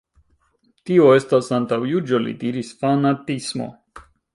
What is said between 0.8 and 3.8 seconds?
Tio estas antaŭjuĝo li diris, fanatismo.